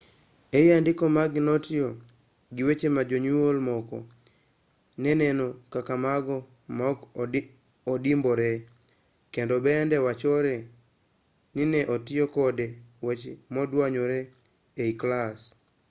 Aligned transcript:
ei 0.57 0.67
andiko 0.77 1.05
mage 1.15 1.39
notiyo 1.47 1.87
gi 2.55 2.63
weche 2.67 2.87
ma 2.95 3.01
jonyuol 3.09 3.57
moko 3.69 3.97
ne 5.01 5.11
neno 5.21 5.45
kaka 5.73 5.93
mago 6.05 6.37
ma 6.77 6.83
ok 6.91 6.99
odimbore 7.93 8.49
kendo 9.33 9.55
bende 9.65 9.97
wachore 10.05 10.55
ni 11.55 11.63
ne 11.71 11.79
otiyo 11.95 12.25
kod 12.35 12.57
weche 13.05 13.31
moduanyore 13.53 14.19
ei 14.81 14.93
klas 15.01 15.39